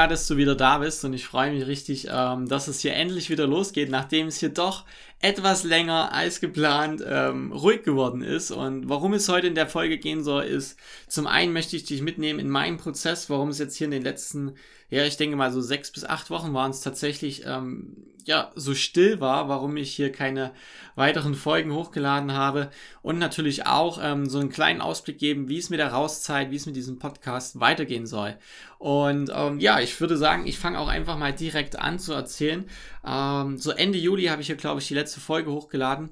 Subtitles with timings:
[0.00, 2.94] Mega, dass du wieder da bist und ich freue mich richtig, ähm, dass es hier
[2.94, 4.84] endlich wieder losgeht, nachdem es hier doch
[5.22, 8.50] etwas länger als geplant ähm, ruhig geworden ist.
[8.50, 12.00] Und warum es heute in der Folge gehen soll, ist, zum einen möchte ich dich
[12.00, 14.54] mitnehmen in meinen Prozess, warum es jetzt hier in den letzten,
[14.88, 18.74] ja, ich denke mal so sechs bis acht Wochen waren es tatsächlich, ähm, ja, so
[18.74, 20.52] still war, warum ich hier keine
[20.94, 22.70] weiteren Folgen hochgeladen habe
[23.02, 26.56] und natürlich auch ähm, so einen kleinen Ausblick geben, wie es mit der Rauszeit, wie
[26.56, 28.36] es mit diesem Podcast weitergehen soll.
[28.78, 32.64] Und ähm, ja, ich würde sagen, ich fange auch einfach mal direkt an zu erzählen.
[33.04, 36.10] Ähm, so Ende Juli habe ich hier, glaube ich, die letzte Folge hochgeladen.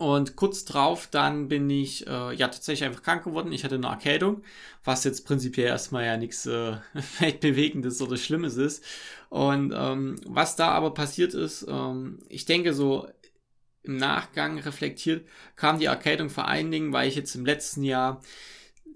[0.00, 3.52] Und kurz drauf, dann bin ich äh, ja tatsächlich einfach krank geworden.
[3.52, 4.42] Ich hatte eine Erkältung,
[4.82, 6.76] was jetzt prinzipiell erstmal ja nichts äh,
[7.40, 8.82] Bewegendes oder Schlimmes ist.
[9.28, 13.08] Und ähm, was da aber passiert ist, ähm, ich denke so
[13.82, 15.26] im Nachgang reflektiert,
[15.56, 18.22] kam die Erkältung vor allen Dingen, weil ich jetzt im letzten Jahr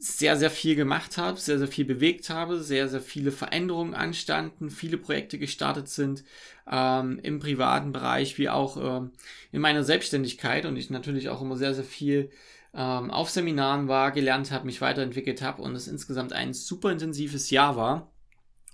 [0.05, 4.71] sehr, sehr viel gemacht habe, sehr, sehr viel bewegt habe, sehr, sehr viele Veränderungen anstanden,
[4.71, 6.25] viele Projekte gestartet sind
[6.71, 9.13] ähm, im privaten Bereich wie auch ähm,
[9.51, 12.31] in meiner Selbstständigkeit und ich natürlich auch immer sehr, sehr viel
[12.75, 17.51] ähm, auf Seminaren war, gelernt habe, mich weiterentwickelt habe und es insgesamt ein super intensives
[17.51, 18.14] Jahr war.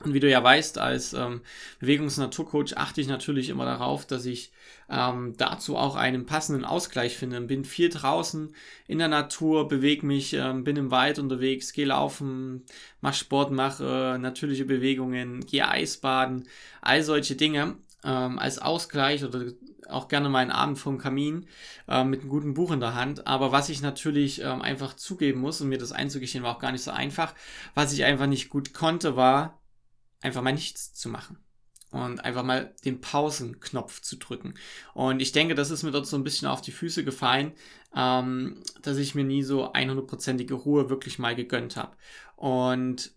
[0.02, 1.42] Und wie du ja weißt, als ähm,
[1.78, 4.50] Bewegungs- und Naturcoach achte ich natürlich immer darauf, dass ich
[4.88, 7.38] ähm, dazu auch einen passenden Ausgleich finde.
[7.42, 8.54] Bin viel draußen
[8.86, 12.64] in der Natur, bewege mich, ähm, bin im Wald unterwegs, gehe laufen,
[13.02, 16.48] mach Sport, mache äh, natürliche Bewegungen, gehe Eisbaden,
[16.80, 19.52] all solche Dinge ähm, als Ausgleich oder
[19.86, 21.46] auch gerne mal einen Abend vom Kamin
[21.88, 23.26] äh, mit einem guten Buch in der Hand.
[23.26, 26.72] Aber was ich natürlich ähm, einfach zugeben muss, und mir das einzugestehen war auch gar
[26.72, 27.34] nicht so einfach,
[27.74, 29.59] was ich einfach nicht gut konnte, war
[30.20, 31.38] einfach mal nichts zu machen
[31.90, 34.54] und einfach mal den Pausenknopf zu drücken.
[34.94, 37.52] Und ich denke, das ist mir dort so ein bisschen auf die Füße gefallen,
[37.94, 41.96] ähm, dass ich mir nie so 100%ige Ruhe wirklich mal gegönnt habe.
[42.36, 43.12] Und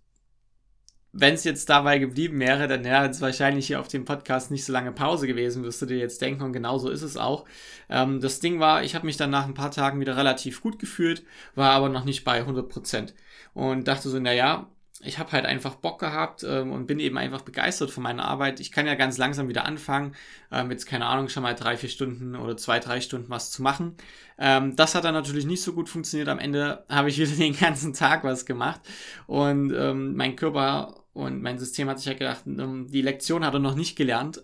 [1.16, 4.66] wenn es jetzt dabei geblieben wäre, dann wäre es wahrscheinlich hier auf dem Podcast nicht
[4.66, 6.42] so lange Pause gewesen, wirst du dir jetzt denken.
[6.42, 7.46] Und genau so ist es auch.
[7.88, 10.80] Ähm, das Ding war, ich habe mich dann nach ein paar Tagen wieder relativ gut
[10.80, 13.14] gefühlt, war aber noch nicht bei 100%.
[13.54, 14.72] Und dachte so, naja,
[15.02, 18.60] ich habe halt einfach Bock gehabt ähm, und bin eben einfach begeistert von meiner Arbeit.
[18.60, 20.16] Ich kann ja ganz langsam wieder anfangen,
[20.52, 23.62] ähm, jetzt keine Ahnung, schon mal drei, vier Stunden oder zwei, drei Stunden was zu
[23.64, 23.96] machen.
[24.38, 26.30] Ähm, das hat dann natürlich nicht so gut funktioniert.
[26.30, 28.82] Am Ende habe ich wieder den ganzen Tag was gemacht
[29.28, 33.54] und ähm, mein Körper und mein System hat sich ja gedacht, ähm, die Lektion hat
[33.54, 34.44] er noch nicht gelernt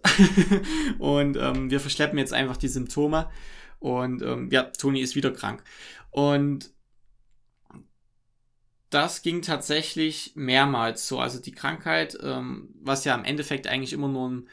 [1.00, 3.30] und ähm, wir verschleppen jetzt einfach die Symptome
[3.80, 5.64] und ja, Toni ist wieder krank
[6.12, 6.70] und
[8.90, 11.20] das ging tatsächlich mehrmals so.
[11.20, 14.50] Also die Krankheit, ähm, was ja im Endeffekt eigentlich immer nur ein,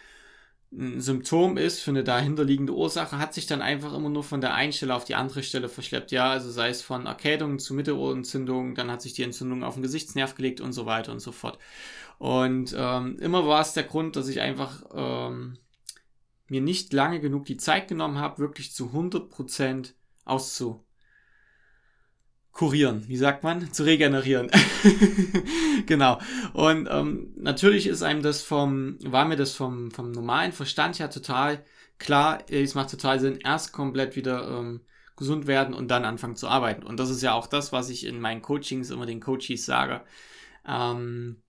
[0.73, 4.55] ein, Symptom ist für eine dahinterliegende Ursache, hat sich dann einfach immer nur von der
[4.55, 6.13] einen Stelle auf die andere Stelle verschleppt.
[6.13, 9.83] Ja, also sei es von Erkältung zu Mittelohrentzündung, dann hat sich die Entzündung auf den
[9.83, 11.59] Gesichtsnerv gelegt und so weiter und so fort.
[12.19, 15.59] Und ähm, immer war es der Grund, dass ich einfach ähm,
[16.49, 19.93] mir nicht lange genug die Zeit genommen habe, wirklich zu 100%
[20.25, 20.86] auszu
[22.57, 23.71] kurieren, wie sagt man?
[23.73, 24.51] Zu regenerieren.
[25.87, 26.19] genau.
[26.55, 31.11] Und ähm, natürlich ist einem das vom, war mir das vom, vom normalen Verstand her
[31.11, 31.63] total
[31.99, 34.81] klar, es macht total Sinn, erst komplett wieder ähm,
[35.17, 36.83] gesund werden und dann anfangen zu arbeiten.
[36.83, 40.03] Und das ist ja auch das, was ich in meinen Coachings immer den Coaches sage.
[40.67, 41.43] Ähm,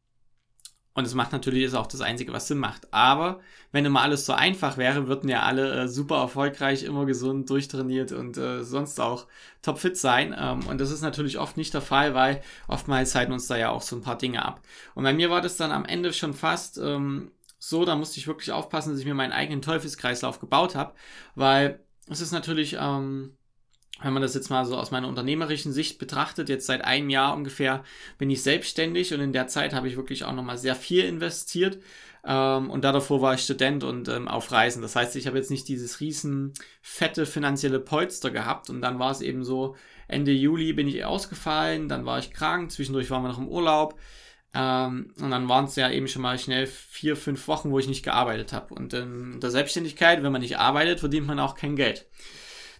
[0.98, 2.92] und es macht natürlich ist auch das Einzige, was Sinn macht.
[2.92, 3.40] Aber
[3.72, 8.14] wenn immer alles so einfach wäre, würden ja alle äh, super erfolgreich, immer gesund, durchtrainiert
[8.14, 9.28] und äh, sonst auch
[9.62, 10.36] topfit sein.
[10.36, 13.70] Ähm, und das ist natürlich oft nicht der Fall, weil oftmals halten uns da ja
[13.70, 14.60] auch so ein paar Dinge ab.
[14.96, 17.30] Und bei mir war das dann am Ende schon fast ähm,
[17.60, 20.94] so, da musste ich wirklich aufpassen, dass ich mir meinen eigenen Teufelskreislauf gebaut habe,
[21.36, 21.80] weil
[22.10, 23.37] es ist natürlich ähm,
[24.02, 27.36] wenn man das jetzt mal so aus meiner unternehmerischen Sicht betrachtet, jetzt seit einem Jahr
[27.36, 27.84] ungefähr
[28.18, 31.80] bin ich selbstständig und in der Zeit habe ich wirklich auch nochmal sehr viel investiert.
[32.26, 34.82] Ähm, und da davor war ich Student und ähm, auf Reisen.
[34.82, 39.12] Das heißt, ich habe jetzt nicht dieses riesen fette finanzielle Polster gehabt und dann war
[39.12, 39.76] es eben so,
[40.08, 44.00] Ende Juli bin ich ausgefallen, dann war ich krank, zwischendurch waren wir noch im Urlaub.
[44.54, 47.88] Ähm, und dann waren es ja eben schon mal schnell vier, fünf Wochen, wo ich
[47.88, 48.74] nicht gearbeitet habe.
[48.74, 52.08] Und in der Selbstständigkeit, wenn man nicht arbeitet, verdient man auch kein Geld.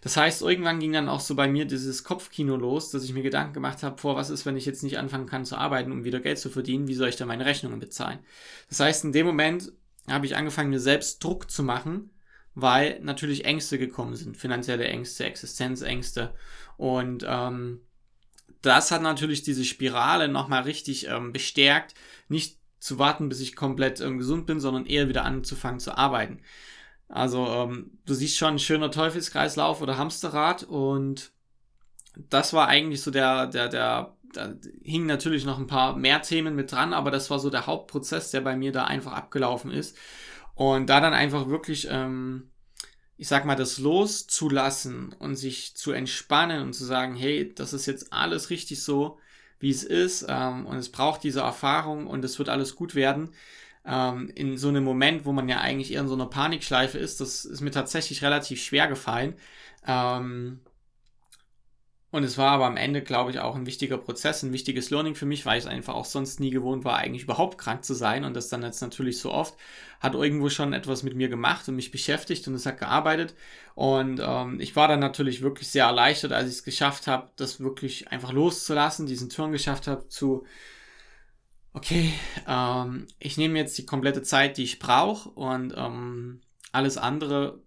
[0.00, 3.22] Das heißt, irgendwann ging dann auch so bei mir dieses Kopfkino los, dass ich mir
[3.22, 6.04] Gedanken gemacht habe, vor was ist, wenn ich jetzt nicht anfangen kann zu arbeiten, um
[6.04, 8.20] wieder Geld zu verdienen, wie soll ich da meine Rechnungen bezahlen?
[8.68, 9.72] Das heißt, in dem Moment
[10.08, 12.10] habe ich angefangen, mir selbst Druck zu machen,
[12.54, 16.34] weil natürlich Ängste gekommen sind, finanzielle Ängste, Existenzängste
[16.76, 17.80] und ähm,
[18.62, 21.94] das hat natürlich diese Spirale nochmal richtig ähm, bestärkt,
[22.28, 26.40] nicht zu warten, bis ich komplett ähm, gesund bin, sondern eher wieder anzufangen zu arbeiten.
[27.08, 31.32] Also ähm, du siehst schon ein schöner Teufelskreislauf oder Hamsterrad und
[32.28, 36.54] das war eigentlich so der, der, der, da hingen natürlich noch ein paar mehr Themen
[36.54, 39.96] mit dran, aber das war so der Hauptprozess, der bei mir da einfach abgelaufen ist.
[40.54, 42.50] Und da dann einfach wirklich, ähm,
[43.16, 47.86] ich sag mal, das loszulassen und sich zu entspannen und zu sagen, hey, das ist
[47.86, 49.18] jetzt alles richtig so,
[49.60, 53.30] wie es ist ähm, und es braucht diese Erfahrung und es wird alles gut werden.
[53.88, 57.20] Ähm, in so einem Moment, wo man ja eigentlich eher in so einer Panikschleife ist,
[57.20, 59.34] das ist mir tatsächlich relativ schwer gefallen.
[59.86, 60.60] Ähm,
[62.10, 65.14] und es war aber am Ende, glaube ich, auch ein wichtiger Prozess, ein wichtiges Learning
[65.14, 67.92] für mich, weil ich es einfach auch sonst nie gewohnt war, eigentlich überhaupt krank zu
[67.92, 68.24] sein.
[68.24, 69.54] Und das dann jetzt natürlich so oft
[70.00, 73.34] hat irgendwo schon etwas mit mir gemacht und mich beschäftigt und es hat gearbeitet.
[73.74, 77.60] Und ähm, ich war dann natürlich wirklich sehr erleichtert, als ich es geschafft habe, das
[77.60, 80.46] wirklich einfach loszulassen, diesen Turn geschafft habe zu,
[81.72, 82.12] okay,
[82.46, 86.40] ähm, ich nehme jetzt die komplette Zeit, die ich brauche und ähm,
[86.72, 87.62] alles andere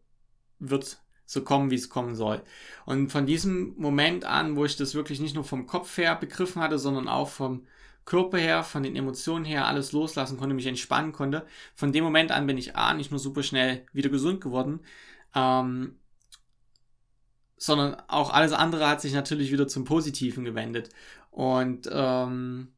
[0.59, 2.44] wird so kommen, wie es kommen soll.
[2.86, 6.62] Und von diesem Moment an, wo ich das wirklich nicht nur vom Kopf her begriffen
[6.62, 7.65] hatte, sondern auch vom
[8.06, 11.45] Körper her, von den Emotionen her alles loslassen konnte, mich entspannen konnte,
[11.75, 14.81] von dem Moment an bin ich A, nicht nur super schnell wieder gesund geworden,
[15.33, 15.98] ähm,
[17.57, 20.89] sondern auch alles andere hat sich natürlich wieder zum Positiven gewendet.
[21.30, 22.74] Und ähm,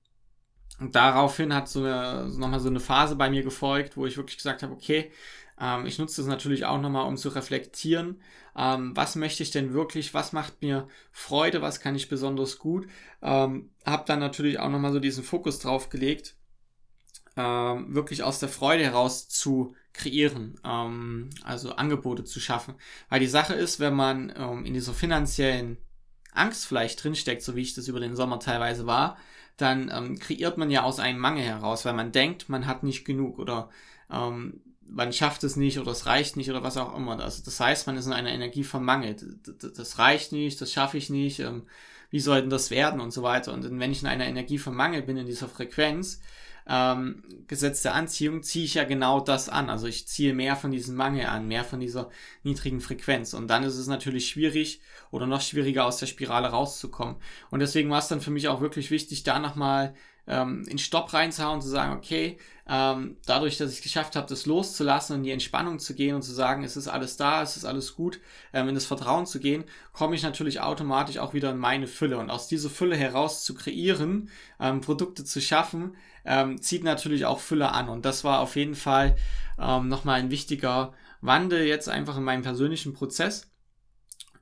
[0.80, 4.74] daraufhin hat so nochmal so eine Phase bei mir gefolgt, wo ich wirklich gesagt habe,
[4.74, 5.12] okay,
[5.60, 8.22] ähm, ich nutze das natürlich auch nochmal, um zu reflektieren,
[8.56, 12.88] ähm, was möchte ich denn wirklich, was macht mir Freude, was kann ich besonders gut.
[13.22, 16.36] Ähm, habe dann natürlich auch nochmal so diesen Fokus drauf gelegt,
[17.36, 22.76] ähm, wirklich aus der Freude heraus zu kreieren, ähm, also Angebote zu schaffen.
[23.10, 25.78] Weil die Sache ist, wenn man ähm, in dieser finanziellen
[26.32, 29.18] Angst vielleicht drinsteckt, so wie ich das über den Sommer teilweise war,
[29.58, 33.06] dann ähm, kreiert man ja aus einem Mangel heraus, weil man denkt, man hat nicht
[33.06, 33.70] genug oder
[34.12, 37.20] ähm, man schafft es nicht oder es reicht nicht oder was auch immer.
[37.20, 39.16] Also das heißt, man ist in einer Energie von Mangel.
[39.76, 41.64] Das reicht nicht, das schaffe ich nicht, ähm,
[42.10, 43.54] wie soll denn das werden und so weiter.
[43.54, 46.22] Und wenn ich in einer Energie von Mangel bin, in dieser Frequenz,
[46.68, 49.70] ähm, Gesetz der Anziehung, ziehe ich ja genau das an.
[49.70, 52.10] Also ich ziehe mehr von diesem Mangel an, mehr von dieser
[52.44, 53.34] niedrigen Frequenz.
[53.34, 54.82] Und dann ist es natürlich schwierig
[55.12, 57.16] oder noch schwieriger aus der Spirale rauszukommen.
[57.50, 59.94] Und deswegen war es dann für mich auch wirklich wichtig, da nochmal
[60.28, 62.38] ähm, in Stopp reinzuhauen zu sagen, okay,
[62.68, 66.22] ähm, dadurch, dass ich es geschafft habe, das loszulassen und die Entspannung zu gehen und
[66.22, 68.22] zu sagen, es ist alles da, es ist alles gut,
[68.54, 72.18] ähm, in das Vertrauen zu gehen, komme ich natürlich automatisch auch wieder in meine Fülle.
[72.18, 74.30] Und aus dieser Fülle heraus zu kreieren,
[74.62, 75.96] ähm, Produkte zu schaffen,
[76.26, 77.90] ähm, zieht natürlich auch Fülle an.
[77.90, 79.16] Und das war auf jeden Fall
[79.60, 83.50] ähm, nochmal ein wichtiger Wandel jetzt einfach in meinem persönlichen Prozess.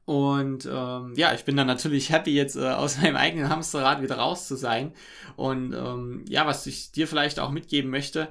[0.05, 4.17] Und ähm, ja, ich bin dann natürlich happy, jetzt äh, aus meinem eigenen Hamsterrad wieder
[4.17, 4.93] raus zu sein.
[5.35, 8.29] Und ähm, ja, was ich dir vielleicht auch mitgeben möchte,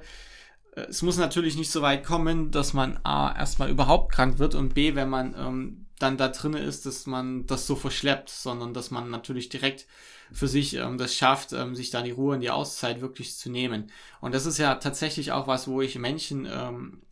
[0.74, 4.54] äh, es muss natürlich nicht so weit kommen, dass man A, erstmal überhaupt krank wird
[4.54, 8.74] und B, wenn man ähm, dann da drin ist, dass man das so verschleppt, sondern
[8.74, 9.86] dass man natürlich direkt
[10.32, 13.50] für sich ähm, das schafft, ähm, sich da die Ruhe und die Auszeit wirklich zu
[13.50, 13.90] nehmen.
[14.20, 17.02] Und das ist ja tatsächlich auch was, wo ich Menschen ähm,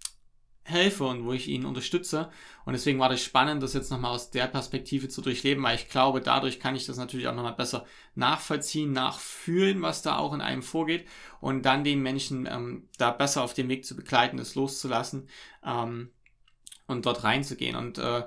[0.69, 2.31] helfe und wo ich ihn unterstütze.
[2.65, 5.89] Und deswegen war das spannend, das jetzt nochmal aus der Perspektive zu durchleben, weil ich
[5.89, 10.41] glaube, dadurch kann ich das natürlich auch nochmal besser nachvollziehen, nachfühlen, was da auch in
[10.41, 11.07] einem vorgeht
[11.41, 15.29] und dann den Menschen ähm, da besser auf dem Weg zu begleiten, das loszulassen
[15.65, 16.11] ähm,
[16.87, 17.77] und dort reinzugehen.
[17.77, 18.25] Und äh,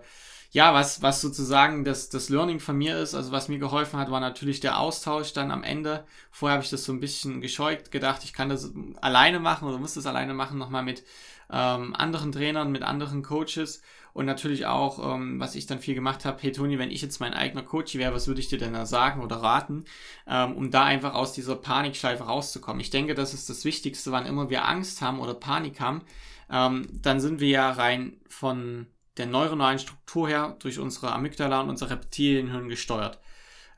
[0.51, 4.11] ja, was, was sozusagen das, das Learning von mir ist, also was mir geholfen hat,
[4.11, 6.05] war natürlich der Austausch dann am Ende.
[6.29, 9.77] Vorher habe ich das so ein bisschen gescheugt, gedacht, ich kann das alleine machen oder
[9.77, 11.03] muss das alleine machen, nochmal mit
[11.49, 13.81] ähm, anderen Trainern, mit anderen Coaches
[14.11, 17.21] und natürlich auch, ähm, was ich dann viel gemacht habe, hey Toni, wenn ich jetzt
[17.21, 19.85] mein eigener Coach wäre, was würde ich dir denn da sagen oder raten,
[20.27, 22.81] ähm, um da einfach aus dieser Panikschleife rauszukommen.
[22.81, 26.01] Ich denke, das ist das Wichtigste, wann immer wir Angst haben oder Panik haben,
[26.49, 28.87] ähm, dann sind wir ja rein von
[29.17, 33.19] der neuronalen Struktur her durch unsere Amygdala und unser Reptilienhirn gesteuert.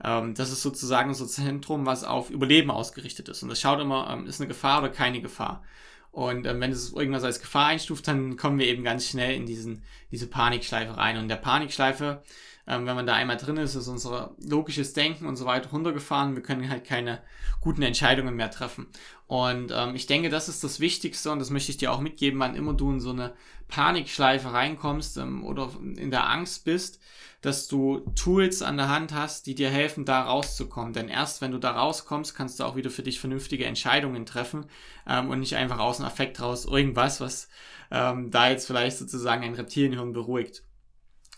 [0.04, 3.44] Ähm, das ist sozusagen unser Zentrum, was auf Überleben ausgerichtet ist.
[3.44, 5.64] Und das schaut immer, ähm, ist eine Gefahr oder keine Gefahr.
[6.12, 9.46] Und ähm, wenn es irgendwas als Gefahr einstuft, dann kommen wir eben ganz schnell in
[9.46, 11.18] diesen, diese Panikschleife rein.
[11.18, 12.22] Und der Panikschleife
[12.68, 16.36] ähm, wenn man da einmal drin ist, ist unser logisches Denken und so weiter runtergefahren.
[16.36, 17.22] Wir können halt keine
[17.60, 18.88] guten Entscheidungen mehr treffen.
[19.28, 22.40] Und ähm, ich denke, das ist das Wichtigste und das möchte ich dir auch mitgeben,
[22.40, 23.34] wann immer du in so eine
[23.68, 27.02] Panikschleife reinkommst ähm, oder in der Angst bist,
[27.42, 30.94] dass du Tools an der Hand hast, die dir helfen, da rauszukommen.
[30.94, 34.68] Denn erst wenn du da rauskommst, kannst du auch wieder für dich vernünftige Entscheidungen treffen
[35.06, 37.50] ähm, und nicht einfach aus dem Affekt raus irgendwas, was
[37.92, 40.64] ähm, da jetzt vielleicht sozusagen ein Reptilienhirn beruhigt.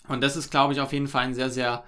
[0.07, 1.83] Und das ist, glaube ich, auf jeden Fall ein sehr, sehr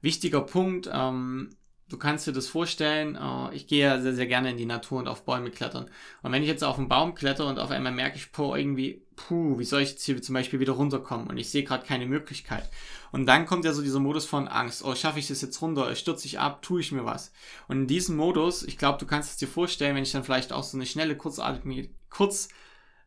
[0.00, 0.88] wichtiger Punkt.
[0.92, 1.50] Ähm,
[1.88, 4.98] du kannst dir das vorstellen, äh, ich gehe ja sehr, sehr gerne in die Natur
[4.98, 5.90] und auf Bäume klettern.
[6.22, 9.02] Und wenn ich jetzt auf einen Baum kletter und auf einmal merke ich, boah, irgendwie,
[9.16, 11.28] puh, wie soll ich jetzt hier zum Beispiel wieder runterkommen?
[11.28, 12.68] Und ich sehe gerade keine Möglichkeit.
[13.10, 14.84] Und dann kommt ja so dieser Modus von Angst.
[14.84, 15.94] Oh, schaffe ich das jetzt runter?
[15.94, 16.62] Stürze ich ab?
[16.62, 17.32] Tue ich mir was?
[17.66, 20.52] Und in diesem Modus, ich glaube, du kannst es dir vorstellen, wenn ich dann vielleicht
[20.52, 22.48] auch so eine schnelle, kurzatmige, kurz,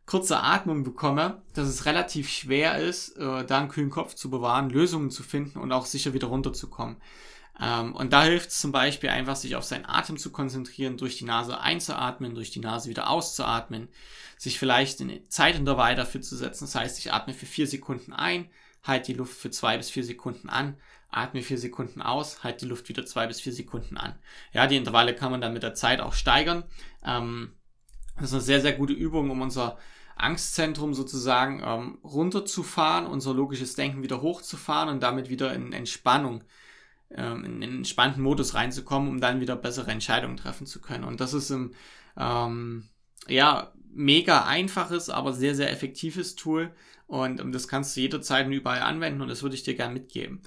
[0.05, 4.69] kurze Atmung bekomme, dass es relativ schwer ist, äh, da einen kühlen Kopf zu bewahren,
[4.69, 6.97] Lösungen zu finden und auch sicher wieder runterzukommen.
[7.59, 11.17] Ähm, und da hilft es zum Beispiel einfach, sich auf seinen Atem zu konzentrieren, durch
[11.17, 13.89] die Nase einzuatmen, durch die Nase wieder auszuatmen,
[14.37, 16.65] sich vielleicht eine Zeitintervall dafür zu setzen.
[16.65, 18.49] Das heißt, ich atme für vier Sekunden ein,
[18.83, 20.77] halte die Luft für zwei bis vier Sekunden an,
[21.11, 24.17] atme vier Sekunden aus, halte die Luft wieder zwei bis vier Sekunden an.
[24.53, 26.63] Ja, die Intervalle kann man dann mit der Zeit auch steigern.
[27.05, 27.53] Ähm,
[28.15, 29.77] das ist eine sehr, sehr gute Übung, um unser
[30.15, 36.43] Angstzentrum sozusagen ähm, runterzufahren, unser logisches Denken wieder hochzufahren und damit wieder in Entspannung
[37.15, 41.03] ähm, in einen entspannten Modus reinzukommen, um dann wieder bessere Entscheidungen treffen zu können.
[41.03, 41.75] Und das ist ein
[42.17, 42.89] ähm,
[43.27, 46.71] ja, mega einfaches, aber sehr, sehr effektives Tool.
[47.07, 49.93] Und ähm, das kannst du jederzeit und überall anwenden und das würde ich dir gerne
[49.93, 50.41] mitgeben.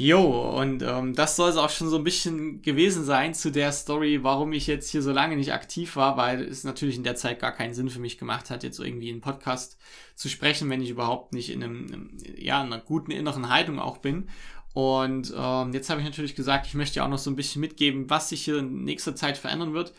[0.00, 3.72] Jo, und ähm, das soll es auch schon so ein bisschen gewesen sein zu der
[3.72, 7.16] Story, warum ich jetzt hier so lange nicht aktiv war, weil es natürlich in der
[7.16, 9.76] Zeit gar keinen Sinn für mich gemacht hat, jetzt irgendwie einen Podcast
[10.14, 13.98] zu sprechen, wenn ich überhaupt nicht in einem, ja, in einer guten inneren Haltung auch
[13.98, 14.28] bin.
[14.72, 17.60] Und ähm, jetzt habe ich natürlich gesagt, ich möchte ja auch noch so ein bisschen
[17.60, 19.94] mitgeben, was sich hier in nächster Zeit verändern wird.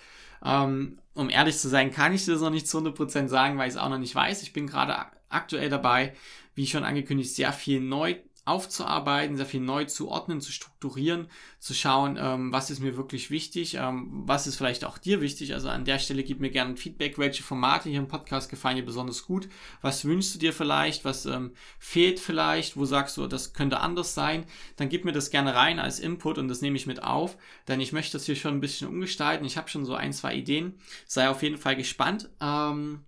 [0.45, 3.75] Ähm, um ehrlich zu sein, kann ich das noch nicht zu 100% sagen, weil ich
[3.75, 4.43] es auch noch nicht weiß.
[4.43, 4.95] Ich bin gerade
[5.27, 6.13] aktuell dabei,
[6.55, 8.15] wie schon angekündigt, sehr viel neu
[8.49, 11.27] aufzuarbeiten, sehr viel neu zu ordnen, zu strukturieren,
[11.59, 15.53] zu schauen, ähm, was ist mir wirklich wichtig, ähm, was ist vielleicht auch dir wichtig.
[15.53, 18.85] Also an der Stelle gib mir gerne Feedback, welche Formate hier im Podcast gefallen dir
[18.85, 19.47] besonders gut,
[19.81, 24.13] was wünschst du dir vielleicht, was ähm, fehlt vielleicht, wo sagst du, das könnte anders
[24.13, 24.45] sein,
[24.77, 27.37] dann gib mir das gerne rein als Input und das nehme ich mit auf,
[27.67, 29.45] denn ich möchte das hier schon ein bisschen umgestalten.
[29.45, 32.29] Ich habe schon so ein, zwei Ideen, sei auf jeden Fall gespannt.
[32.41, 33.05] Ähm,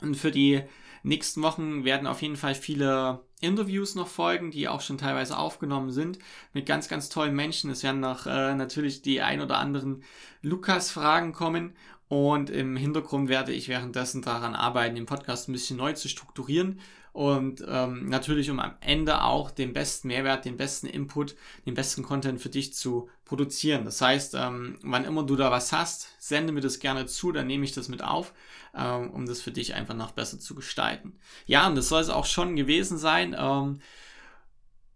[0.00, 0.62] und für die
[1.08, 5.90] nächsten Wochen werden auf jeden Fall viele Interviews noch folgen, die auch schon teilweise aufgenommen
[5.90, 6.18] sind,
[6.52, 7.70] mit ganz, ganz tollen Menschen.
[7.70, 10.02] Es werden noch äh, natürlich die ein oder anderen
[10.42, 11.74] Lukas-Fragen kommen
[12.08, 16.80] und im Hintergrund werde ich währenddessen daran arbeiten, den Podcast ein bisschen neu zu strukturieren
[17.18, 21.34] und ähm, natürlich um am Ende auch den besten Mehrwert, den besten Input,
[21.66, 23.84] den besten Content für dich zu produzieren.
[23.84, 27.48] Das heißt, ähm, wann immer du da was hast, sende mir das gerne zu, dann
[27.48, 28.32] nehme ich das mit auf,
[28.72, 31.18] ähm, um das für dich einfach noch besser zu gestalten.
[31.46, 33.34] Ja, und das soll es auch schon gewesen sein.
[33.36, 33.80] Ähm,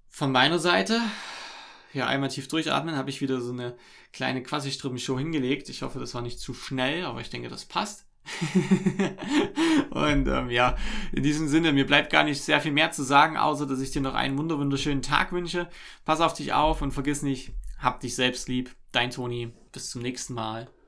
[0.08, 1.00] von meiner Seite,
[1.92, 3.76] ja, einmal tief durchatmen, habe ich wieder so eine
[4.12, 5.68] kleine Quasi-Strippen-Show hingelegt.
[5.70, 8.06] Ich hoffe, das war nicht zu schnell, aber ich denke, das passt.
[9.90, 10.76] und ähm, ja,
[11.12, 13.90] in diesem Sinne, mir bleibt gar nicht sehr viel mehr zu sagen, außer dass ich
[13.90, 15.68] dir noch einen wunderschönen Tag wünsche.
[16.04, 18.74] Pass auf dich auf und vergiss nicht, hab dich selbst lieb.
[18.92, 19.52] Dein Toni.
[19.72, 20.72] Bis zum nächsten Mal.